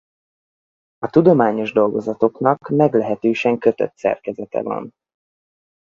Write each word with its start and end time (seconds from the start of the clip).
A 0.97 1.09
tudományos 1.09 1.73
dolgozatoknak 1.73 2.69
meglehetősen 2.69 3.57
kötött 3.57 3.93
szerkezete 3.97 4.61
van. 4.61 4.93